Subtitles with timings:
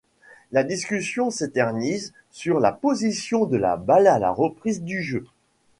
[0.51, 5.27] La discussion s'éternise sur la position de la balle à la reprise du jeu.